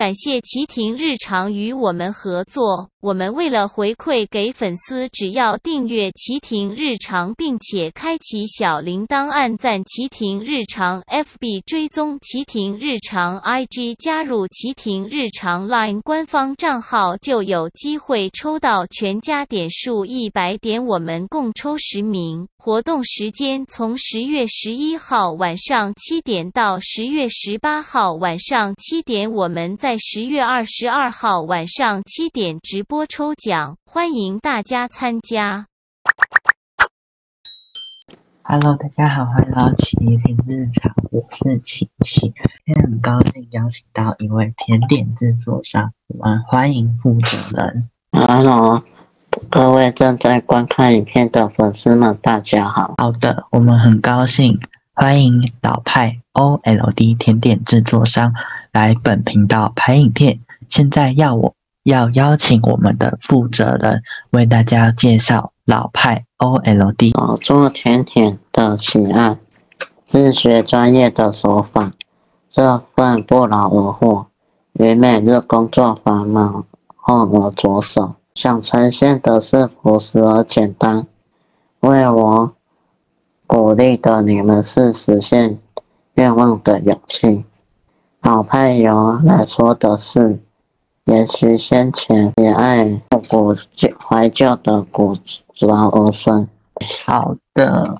[0.00, 2.88] 感谢齐婷日常与我们合作。
[3.02, 20.86] 我们为了回馈给粉丝，只要订阅齐婷日常，并且开启小铃铛，按赞齐婷日常，FB 追踪齐婷日常，IG 加入齐婷日常 Line 官方账号，就有机会抽到全家点数一百点。
[20.86, 22.48] 我们共抽十名。
[22.58, 29.32] 活动时间从十月十一号晚上七点到十月十八号晚上七点。
[29.32, 32.82] 我们在十月二十二号晚上七点直。
[32.82, 35.66] 播抽奖，欢迎大家参加。
[38.42, 42.32] Hello，大家好，欢迎来到奇婷日常，我是琪琪。
[42.66, 47.88] 今天很高兴邀请到一位甜点制作商，我们欢迎负责人。
[48.10, 48.82] Hello，
[49.48, 52.94] 各位正在观看影片的粉丝们，大家好。
[52.98, 54.58] 好的，我们很高兴
[54.94, 58.34] 欢迎老派 OLD 甜点制作商
[58.72, 60.40] 来本频道拍影片。
[60.68, 61.54] 现在要我。
[61.84, 69.38] 要邀请我们的负责人为大家介绍老派 OLD 哦，做甜甜的喜爱，
[70.06, 71.90] 自学专业的手法，
[72.50, 74.26] 这份不劳而获
[74.74, 81.06] 与每日工作繁忙后我着手，想呈现的是朴实而简单。
[81.80, 82.52] 为我
[83.46, 85.58] 鼓励的你们是实现
[86.14, 87.46] 愿望的勇气。
[88.22, 90.40] 老派友来说的是。
[91.06, 92.84] 也许先前也爱
[93.28, 95.16] 古旧怀旧的古
[95.60, 96.46] 老而生。
[97.04, 97.94] 好的，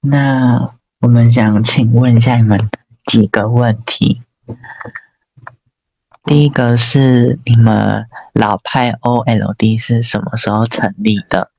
[0.00, 2.58] 那我们想请问一下你们
[3.04, 4.22] 几个问题。
[6.24, 11.50] 第一个是你们老派 OLD 是什么时候成立的？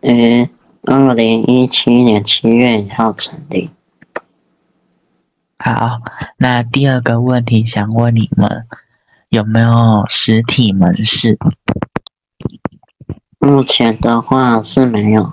[0.00, 0.48] 于
[0.84, 3.70] 二零一七年七月一号成立。
[5.64, 6.00] 好，
[6.38, 8.66] 那第二个问题想问你们。
[9.28, 11.38] 有没有实体门市？
[13.38, 15.32] 目前的话是没有。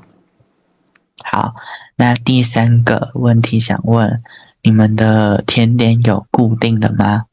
[1.25, 1.53] 好，
[1.97, 4.23] 那第三个问题想问，
[4.61, 7.25] 你们的甜点有固定的吗？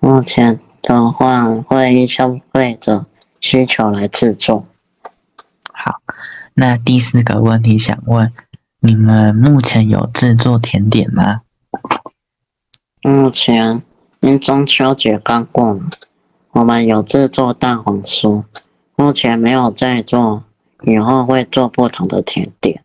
[0.00, 3.04] 目前的话会依消费者
[3.38, 4.66] 需求来制作。
[5.70, 6.00] 好，
[6.54, 8.32] 那第四个问题想问，
[8.80, 11.42] 你们目前有制作甜点吗？
[13.10, 13.82] 目前。
[14.20, 15.88] 因中秋节刚过嘛，
[16.52, 18.42] 我们有制作蛋黄酥，
[18.96, 20.42] 目前没有在做，
[20.82, 22.82] 以后会做不同的甜点。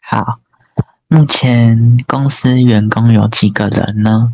[0.00, 0.40] 好，
[1.06, 4.32] 目前公司员工有几个人呢？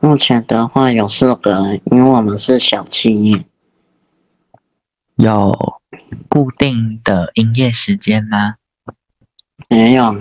[0.00, 3.46] 目前的话有四个人，因为我们是小企业。
[5.14, 5.80] 有
[6.28, 8.56] 固定的营业时间吗？
[9.68, 10.14] 没有，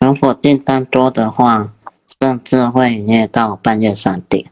[0.00, 1.72] 如果订单多的话。
[2.20, 4.50] 甚至会营业到半夜三点。